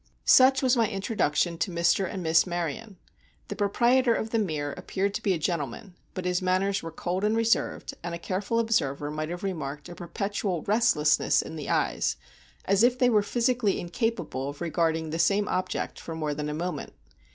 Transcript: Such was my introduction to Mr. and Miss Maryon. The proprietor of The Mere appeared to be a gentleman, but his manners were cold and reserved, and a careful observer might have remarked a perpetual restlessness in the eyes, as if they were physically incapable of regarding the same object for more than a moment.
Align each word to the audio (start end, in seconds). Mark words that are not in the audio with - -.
Such 0.25 0.63
was 0.63 0.75
my 0.75 0.89
introduction 0.89 1.59
to 1.59 1.69
Mr. 1.69 2.11
and 2.11 2.23
Miss 2.23 2.47
Maryon. 2.47 2.97
The 3.49 3.55
proprietor 3.55 4.15
of 4.15 4.31
The 4.31 4.39
Mere 4.39 4.73
appeared 4.73 5.13
to 5.13 5.21
be 5.21 5.31
a 5.33 5.37
gentleman, 5.37 5.93
but 6.15 6.25
his 6.25 6.41
manners 6.41 6.81
were 6.81 6.89
cold 6.91 7.23
and 7.23 7.37
reserved, 7.37 7.93
and 8.03 8.15
a 8.15 8.17
careful 8.17 8.57
observer 8.57 9.11
might 9.11 9.29
have 9.29 9.43
remarked 9.43 9.89
a 9.89 9.93
perpetual 9.93 10.63
restlessness 10.63 11.43
in 11.43 11.55
the 11.55 11.69
eyes, 11.69 12.15
as 12.65 12.81
if 12.81 12.97
they 12.97 13.11
were 13.11 13.21
physically 13.21 13.79
incapable 13.79 14.49
of 14.49 14.59
regarding 14.59 15.11
the 15.11 15.19
same 15.19 15.47
object 15.47 15.99
for 15.99 16.15
more 16.15 16.33
than 16.33 16.49
a 16.49 16.53
moment. 16.55 16.93